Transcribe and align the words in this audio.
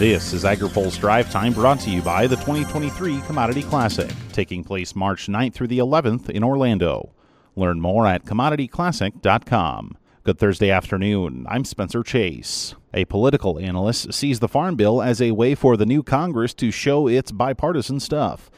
This 0.00 0.32
is 0.32 0.44
AgriPulse 0.44 0.98
Drive 0.98 1.30
Time 1.30 1.52
brought 1.52 1.78
to 1.80 1.90
you 1.90 2.00
by 2.00 2.26
the 2.26 2.36
2023 2.36 3.20
Commodity 3.26 3.62
Classic, 3.62 4.10
taking 4.32 4.64
place 4.64 4.96
March 4.96 5.26
9th 5.26 5.52
through 5.52 5.66
the 5.66 5.78
11th 5.78 6.30
in 6.30 6.42
Orlando. 6.42 7.12
Learn 7.54 7.82
more 7.82 8.06
at 8.06 8.24
commodityclassic.com. 8.24 9.98
Good 10.24 10.38
Thursday 10.38 10.70
afternoon. 10.70 11.44
I'm 11.50 11.66
Spencer 11.66 12.02
Chase. 12.02 12.74
A 12.94 13.04
political 13.04 13.58
analyst 13.58 14.14
sees 14.14 14.40
the 14.40 14.48
Farm 14.48 14.74
Bill 14.74 15.02
as 15.02 15.20
a 15.20 15.32
way 15.32 15.54
for 15.54 15.76
the 15.76 15.84
new 15.84 16.02
Congress 16.02 16.54
to 16.54 16.70
show 16.70 17.06
its 17.06 17.30
bipartisan 17.30 18.00
stuff. 18.00 18.50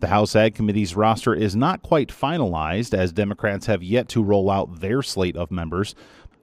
The 0.00 0.08
House 0.08 0.34
Ag 0.34 0.56
Committee's 0.56 0.96
roster 0.96 1.34
is 1.34 1.54
not 1.54 1.82
quite 1.82 2.08
finalized, 2.08 2.92
as 2.92 3.12
Democrats 3.12 3.66
have 3.66 3.84
yet 3.84 4.08
to 4.08 4.24
roll 4.24 4.50
out 4.50 4.80
their 4.80 5.02
slate 5.02 5.36
of 5.36 5.52
members, 5.52 5.94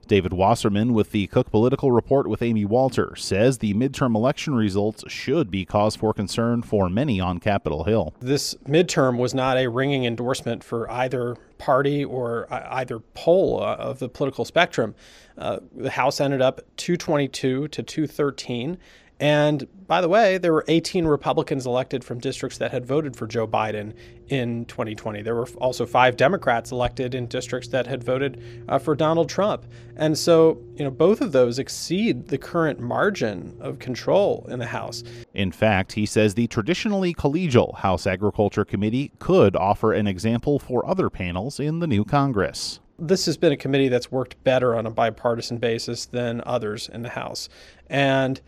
David 0.06 0.32
Wasserman 0.32 0.92
with 0.92 1.12
the 1.12 1.26
Cook 1.28 1.50
Political 1.50 1.92
Report 1.92 2.28
with 2.28 2.42
Amy 2.42 2.64
Walter 2.64 3.14
says 3.16 3.58
the 3.58 3.74
midterm 3.74 4.14
election 4.14 4.54
results 4.54 5.04
should 5.08 5.50
be 5.50 5.64
cause 5.64 5.96
for 5.96 6.12
concern 6.12 6.62
for 6.62 6.88
many 6.88 7.20
on 7.20 7.38
Capitol 7.38 7.84
Hill. 7.84 8.14
This 8.20 8.54
midterm 8.66 9.18
was 9.18 9.34
not 9.34 9.56
a 9.56 9.68
ringing 9.68 10.04
endorsement 10.04 10.62
for 10.64 10.90
either 10.90 11.36
party 11.58 12.04
or 12.04 12.46
either 12.50 12.98
pole 12.98 13.62
uh, 13.62 13.76
of 13.76 13.98
the 14.00 14.08
political 14.08 14.44
spectrum. 14.44 14.94
Uh, 15.38 15.60
the 15.74 15.90
House 15.90 16.20
ended 16.20 16.42
up 16.42 16.60
222 16.76 17.68
to 17.68 17.82
213. 17.82 18.78
And 19.20 19.68
by 19.86 20.00
the 20.00 20.08
way, 20.08 20.38
there 20.38 20.52
were 20.52 20.64
18 20.66 21.04
Republicans 21.04 21.64
elected 21.64 22.02
from 22.02 22.18
districts 22.18 22.58
that 22.58 22.72
had 22.72 22.84
voted 22.84 23.14
for 23.14 23.26
Joe 23.26 23.46
Biden 23.46 23.94
in 24.28 24.64
2020. 24.64 25.22
There 25.22 25.34
were 25.34 25.46
also 25.58 25.86
five 25.86 26.16
Democrats 26.16 26.72
elected 26.72 27.14
in 27.14 27.26
districts 27.26 27.68
that 27.68 27.86
had 27.86 28.02
voted 28.02 28.42
uh, 28.68 28.78
for 28.78 28.96
Donald 28.96 29.28
Trump. 29.28 29.64
And 29.96 30.16
so, 30.16 30.60
you 30.76 30.84
know, 30.84 30.90
both 30.90 31.20
of 31.20 31.32
those 31.32 31.58
exceed 31.58 32.28
the 32.28 32.38
current 32.38 32.80
margin 32.80 33.56
of 33.60 33.78
control 33.78 34.46
in 34.50 34.58
the 34.58 34.66
House. 34.66 35.04
In 35.34 35.52
fact, 35.52 35.92
he 35.92 36.06
says 36.06 36.34
the 36.34 36.46
traditionally 36.48 37.14
collegial 37.14 37.76
House 37.76 38.06
Agriculture 38.06 38.64
Committee 38.64 39.12
could 39.18 39.54
offer 39.54 39.92
an 39.92 40.06
example 40.06 40.58
for 40.58 40.84
other 40.86 41.10
panels 41.10 41.60
in 41.60 41.78
the 41.78 41.86
new 41.86 42.04
Congress 42.04 42.80
this 42.98 43.26
has 43.26 43.36
been 43.36 43.50
a 43.50 43.56
committee 43.56 43.88
that's 43.88 44.12
worked 44.12 44.42
better 44.44 44.76
on 44.76 44.86
a 44.86 44.90
bipartisan 44.90 45.58
basis 45.58 46.06
than 46.06 46.40
others 46.46 46.88
in 46.88 47.02
the 47.02 47.08
House. 47.08 47.48
And 47.88 48.40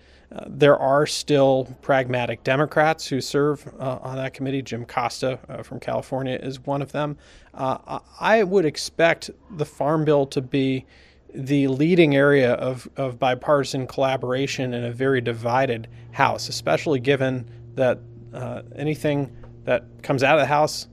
there 0.46 0.78
are 0.78 1.06
still 1.06 1.68
pragmatic 1.82 2.42
Democrats 2.42 3.06
who 3.06 3.20
serve 3.20 3.66
uh, 3.78 3.98
on 4.02 4.16
that 4.16 4.34
committee. 4.34 4.62
Jim 4.62 4.84
Costa 4.84 5.38
uh, 5.48 5.62
from 5.62 5.78
California 5.78 6.38
is 6.42 6.60
one 6.60 6.82
of 6.82 6.92
them. 6.92 7.16
Uh, 7.52 8.00
I 8.20 8.42
would 8.42 8.64
expect 8.64 9.30
the 9.56 9.64
Farm 9.64 10.04
Bill 10.04 10.26
to 10.26 10.40
be 10.40 10.86
the 11.34 11.68
leading 11.68 12.14
area 12.14 12.54
of, 12.54 12.88
of 12.96 13.18
bipartisan 13.18 13.86
collaboration 13.86 14.74
in 14.74 14.84
a 14.84 14.92
very 14.92 15.20
divided 15.20 15.88
House, 16.12 16.48
especially 16.48 17.00
given 17.00 17.48
that 17.74 17.98
uh, 18.32 18.62
anything 18.76 19.36
that 19.64 19.84
comes 20.02 20.22
out 20.22 20.36
of 20.36 20.40
the 20.40 20.46
House 20.46 20.88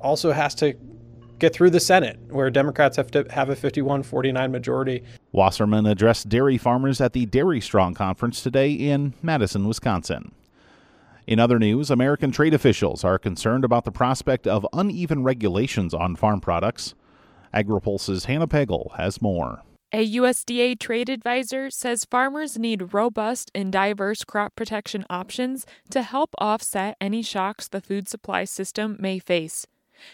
also 0.00 0.32
has 0.32 0.54
to 0.56 0.74
get 1.38 1.52
through 1.52 1.70
the 1.70 1.80
Senate, 1.80 2.18
where 2.28 2.50
Democrats 2.50 2.96
have 2.96 3.10
to 3.10 3.26
have 3.30 3.50
a 3.50 3.56
51 3.56 4.02
49 4.02 4.52
majority. 4.52 5.02
Wasserman 5.32 5.86
addressed 5.86 6.28
dairy 6.28 6.58
farmers 6.58 7.00
at 7.00 7.12
the 7.12 7.26
Dairy 7.26 7.60
Strong 7.60 7.94
Conference 7.94 8.42
today 8.42 8.72
in 8.72 9.14
Madison, 9.22 9.66
Wisconsin. 9.66 10.32
In 11.26 11.40
other 11.40 11.58
news, 11.58 11.90
American 11.90 12.30
trade 12.30 12.54
officials 12.54 13.02
are 13.02 13.18
concerned 13.18 13.64
about 13.64 13.84
the 13.84 13.90
prospect 13.90 14.46
of 14.46 14.66
uneven 14.72 15.24
regulations 15.24 15.92
on 15.92 16.14
farm 16.14 16.40
products. 16.40 16.94
AgriPulse's 17.52 18.26
Hannah 18.26 18.46
Pagel 18.46 18.96
has 18.96 19.20
more. 19.20 19.62
A 19.92 20.14
USDA 20.16 20.78
trade 20.78 21.08
advisor 21.08 21.70
says 21.70 22.04
farmers 22.04 22.58
need 22.58 22.92
robust 22.92 23.50
and 23.54 23.72
diverse 23.72 24.24
crop 24.24 24.54
protection 24.54 25.04
options 25.08 25.64
to 25.90 26.02
help 26.02 26.30
offset 26.38 26.96
any 27.00 27.22
shocks 27.22 27.68
the 27.68 27.80
food 27.80 28.08
supply 28.08 28.44
system 28.44 28.96
may 29.00 29.18
face. 29.18 29.66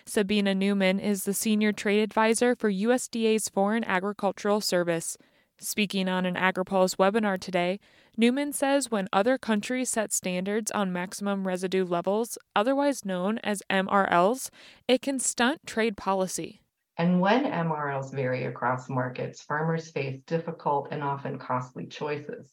Sabina 0.05 0.55
Newman 0.55 1.01
is 1.01 1.25
the 1.25 1.35
senior 1.35 1.73
trade 1.73 2.03
advisor 2.03 2.55
for 2.55 2.71
USDA's 2.71 3.49
Foreign 3.49 3.85
Agricultural 3.85 4.61
Service. 4.61 5.17
Speaking 5.59 6.09
on 6.09 6.27
an 6.27 6.35
AgriPulse 6.35 6.97
webinar 6.97 7.39
today, 7.39 7.79
Newman 8.17 8.53
says 8.53 8.91
when 8.91 9.09
other 9.13 9.39
countries 9.39 9.91
set 9.91 10.13
standards 10.13 10.71
on 10.73 10.93
maximum 10.93 11.47
residue 11.47 11.85
levels, 11.85 12.37
otherwise 12.55 13.05
known 13.05 13.39
as 13.39 13.63
MRLs, 13.71 14.51
it 14.89 15.03
can 15.03 15.19
stunt 15.19 15.61
trade 15.67 15.97
policy. 15.97 16.61
And 16.99 17.21
when 17.21 17.45
MRLs 17.45 18.13
vary 18.13 18.45
across 18.45 18.89
markets, 18.91 19.43
farmers 19.43 19.91
face 19.91 20.21
difficult 20.27 20.89
and 20.91 21.03
often 21.03 21.39
costly 21.39 21.87
choices. 21.87 22.53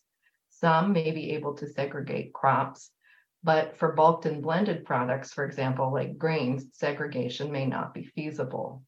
Some 0.50 0.94
may 0.94 1.12
be 1.12 1.32
able 1.32 1.56
to 1.56 1.68
segregate 1.68 2.34
crops, 2.34 2.92
but 3.44 3.78
for 3.78 3.94
bulked 3.94 4.26
and 4.26 4.42
blended 4.42 4.86
products, 4.86 5.34
for 5.34 5.46
example, 5.46 5.94
like 5.94 6.18
grains, 6.18 6.66
segregation 6.74 7.52
may 7.52 7.66
not 7.66 7.94
be 7.94 8.04
feasible. 8.04 8.84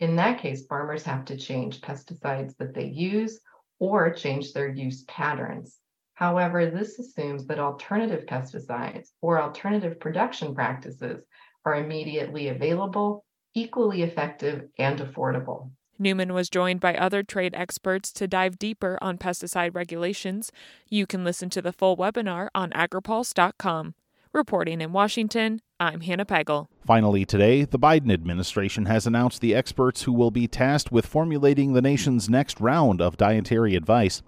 In 0.00 0.16
that 0.16 0.40
case, 0.40 0.66
farmers 0.66 1.04
have 1.04 1.24
to 1.26 1.36
change 1.36 1.80
pesticides 1.80 2.56
that 2.58 2.74
they 2.74 2.86
use 2.86 3.40
or 3.78 4.12
change 4.12 4.52
their 4.52 4.68
use 4.68 5.04
patterns. 5.04 5.78
However, 6.14 6.66
this 6.66 6.98
assumes 6.98 7.46
that 7.46 7.60
alternative 7.60 8.26
pesticides 8.26 9.10
or 9.22 9.40
alternative 9.40 10.00
production 10.00 10.54
practices 10.54 11.24
are 11.64 11.76
immediately 11.76 12.48
available, 12.48 13.24
equally 13.54 14.02
effective, 14.02 14.68
and 14.78 14.98
affordable. 14.98 15.70
Newman 15.98 16.32
was 16.32 16.48
joined 16.48 16.80
by 16.80 16.94
other 16.96 17.22
trade 17.22 17.54
experts 17.54 18.12
to 18.12 18.28
dive 18.28 18.58
deeper 18.58 18.98
on 19.02 19.18
pesticide 19.18 19.74
regulations. 19.74 20.52
You 20.88 21.06
can 21.06 21.24
listen 21.24 21.50
to 21.50 21.62
the 21.62 21.72
full 21.72 21.96
webinar 21.96 22.48
on 22.54 22.70
agripulse.com. 22.70 23.94
Reporting 24.32 24.80
in 24.80 24.92
Washington, 24.92 25.62
I'm 25.80 26.02
Hannah 26.02 26.26
Pagel. 26.26 26.68
Finally, 26.86 27.24
today, 27.24 27.64
the 27.64 27.78
Biden 27.78 28.12
administration 28.12 28.86
has 28.86 29.06
announced 29.06 29.40
the 29.40 29.54
experts 29.54 30.02
who 30.02 30.12
will 30.12 30.30
be 30.30 30.46
tasked 30.46 30.92
with 30.92 31.06
formulating 31.06 31.72
the 31.72 31.82
nation's 31.82 32.28
next 32.28 32.60
round 32.60 33.00
of 33.00 33.16
dietary 33.16 33.74
advice. 33.74 34.22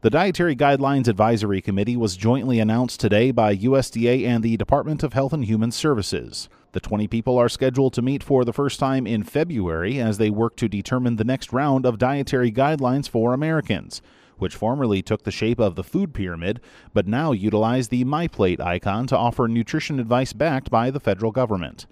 The 0.00 0.10
Dietary 0.10 0.56
Guidelines 0.56 1.06
Advisory 1.06 1.60
Committee 1.60 1.96
was 1.96 2.16
jointly 2.16 2.58
announced 2.58 2.98
today 2.98 3.30
by 3.30 3.54
USDA 3.54 4.26
and 4.26 4.42
the 4.42 4.56
Department 4.56 5.04
of 5.04 5.12
Health 5.12 5.32
and 5.32 5.44
Human 5.44 5.70
Services. 5.70 6.48
The 6.72 6.80
20 6.80 7.06
people 7.06 7.36
are 7.36 7.50
scheduled 7.50 7.92
to 7.94 8.02
meet 8.02 8.22
for 8.22 8.46
the 8.46 8.52
first 8.52 8.80
time 8.80 9.06
in 9.06 9.24
February 9.24 10.00
as 10.00 10.16
they 10.16 10.30
work 10.30 10.56
to 10.56 10.68
determine 10.68 11.16
the 11.16 11.24
next 11.24 11.52
round 11.52 11.84
of 11.84 11.98
dietary 11.98 12.50
guidelines 12.50 13.06
for 13.06 13.34
Americans, 13.34 14.00
which 14.38 14.56
formerly 14.56 15.02
took 15.02 15.24
the 15.24 15.30
shape 15.30 15.60
of 15.60 15.74
the 15.74 15.84
food 15.84 16.14
pyramid, 16.14 16.60
but 16.94 17.06
now 17.06 17.32
utilize 17.32 17.88
the 17.88 18.06
MyPlate 18.06 18.58
icon 18.58 19.06
to 19.08 19.16
offer 19.18 19.46
nutrition 19.48 20.00
advice 20.00 20.32
backed 20.32 20.70
by 20.70 20.90
the 20.90 21.00
federal 21.00 21.30
government. 21.30 21.84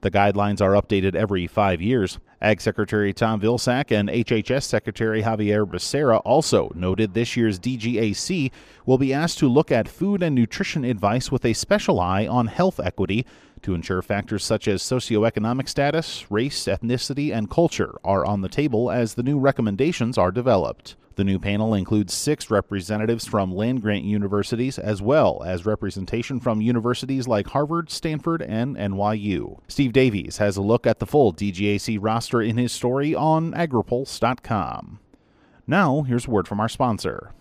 The 0.00 0.10
guidelines 0.10 0.60
are 0.60 0.72
updated 0.72 1.14
every 1.14 1.46
five 1.46 1.80
years. 1.80 2.18
Ag 2.42 2.58
Secretary 2.58 3.12
Tom 3.12 3.38
Vilsack 3.38 3.90
and 3.90 4.08
HHS 4.08 4.62
Secretary 4.62 5.20
Xavier 5.20 5.66
Becerra 5.66 6.22
also 6.24 6.72
noted 6.74 7.12
this 7.12 7.36
year's 7.36 7.60
DGAC 7.60 8.50
will 8.86 8.96
be 8.96 9.12
asked 9.12 9.38
to 9.40 9.48
look 9.48 9.70
at 9.70 9.86
food 9.86 10.22
and 10.22 10.34
nutrition 10.34 10.82
advice 10.82 11.30
with 11.30 11.44
a 11.44 11.52
special 11.52 12.00
eye 12.00 12.26
on 12.26 12.46
health 12.46 12.80
equity 12.80 13.26
to 13.60 13.74
ensure 13.74 14.00
factors 14.00 14.42
such 14.42 14.66
as 14.68 14.82
socioeconomic 14.82 15.68
status, 15.68 16.30
race, 16.30 16.64
ethnicity, 16.64 17.30
and 17.30 17.50
culture 17.50 17.98
are 18.02 18.24
on 18.24 18.40
the 18.40 18.48
table 18.48 18.90
as 18.90 19.14
the 19.14 19.22
new 19.22 19.38
recommendations 19.38 20.16
are 20.16 20.30
developed. 20.30 20.96
The 21.16 21.24
new 21.24 21.38
panel 21.38 21.74
includes 21.74 22.14
six 22.14 22.50
representatives 22.50 23.26
from 23.26 23.54
land 23.54 23.82
grant 23.82 24.04
universities, 24.04 24.78
as 24.78 25.02
well 25.02 25.42
as 25.44 25.66
representation 25.66 26.40
from 26.40 26.62
universities 26.62 27.28
like 27.28 27.48
Harvard, 27.48 27.90
Stanford, 27.90 28.40
and 28.40 28.76
NYU. 28.76 29.58
Steve 29.68 29.92
Davies 29.92 30.38
has 30.38 30.56
a 30.56 30.62
look 30.62 30.86
at 30.86 30.98
the 30.98 31.06
full 31.06 31.34
DGAC 31.34 31.98
roster 32.00 32.29
in 32.38 32.56
his 32.56 32.72
story 32.72 33.14
on 33.14 33.52
agripulse.com. 33.52 35.00
Now, 35.66 36.02
here's 36.02 36.26
a 36.26 36.30
word 36.30 36.46
from 36.46 36.60
our 36.60 36.68
sponsor. 36.68 37.32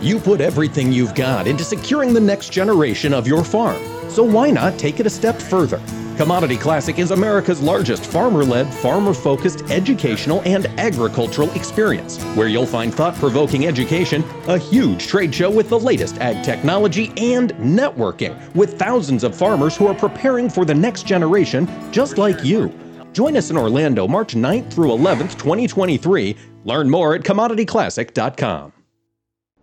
You 0.00 0.18
put 0.18 0.40
everything 0.40 0.92
you've 0.92 1.14
got 1.14 1.46
into 1.46 1.62
securing 1.62 2.14
the 2.14 2.20
next 2.20 2.52
generation 2.52 3.12
of 3.12 3.26
your 3.26 3.44
farm. 3.44 3.82
So 4.08 4.22
why 4.22 4.50
not 4.50 4.78
take 4.78 4.98
it 4.98 5.06
a 5.06 5.10
step 5.10 5.36
further? 5.36 5.80
Commodity 6.16 6.58
Classic 6.58 6.98
is 6.98 7.12
America's 7.12 7.62
largest 7.62 8.04
farmer 8.04 8.44
led, 8.44 8.72
farmer 8.74 9.14
focused 9.14 9.62
educational 9.70 10.42
and 10.44 10.66
agricultural 10.78 11.50
experience, 11.52 12.22
where 12.34 12.48
you'll 12.48 12.66
find 12.66 12.92
thought 12.92 13.14
provoking 13.14 13.66
education, 13.66 14.22
a 14.46 14.58
huge 14.58 15.06
trade 15.06 15.34
show 15.34 15.50
with 15.50 15.70
the 15.70 15.78
latest 15.78 16.18
ag 16.18 16.44
technology, 16.44 17.10
and 17.16 17.54
networking 17.54 18.36
with 18.54 18.78
thousands 18.78 19.24
of 19.24 19.34
farmers 19.34 19.74
who 19.76 19.86
are 19.86 19.94
preparing 19.94 20.50
for 20.50 20.66
the 20.66 20.74
next 20.74 21.04
generation 21.06 21.66
just 21.90 22.18
like 22.18 22.44
you. 22.44 22.70
Join 23.12 23.36
us 23.36 23.50
in 23.50 23.56
Orlando 23.56 24.06
March 24.06 24.34
9th 24.34 24.72
through 24.72 24.88
11th, 24.88 25.38
2023. 25.38 26.36
Learn 26.64 26.90
more 26.90 27.14
at 27.14 27.22
commodityclassic.com. 27.22 28.72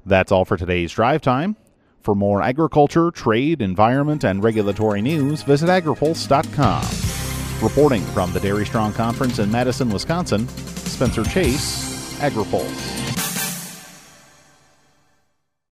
That's 0.06 0.32
all 0.32 0.46
for 0.46 0.58
today's 0.58 0.92
drive 0.92 1.22
time. 1.22 1.56
For 2.02 2.16
more 2.16 2.42
agriculture, 2.42 3.12
trade, 3.12 3.62
environment, 3.62 4.24
and 4.24 4.42
regulatory 4.42 5.02
news, 5.02 5.44
visit 5.44 5.68
agripulse.com. 5.68 6.84
Reporting 7.62 8.02
from 8.02 8.32
the 8.32 8.40
Dairy 8.40 8.66
Strong 8.66 8.94
Conference 8.94 9.40
in 9.40 9.52
Madison, 9.52 9.90
Wisconsin, 9.90 10.48
Spencer 10.48 11.26
Chase, 11.26 12.18
AgriPulse. 12.20 13.17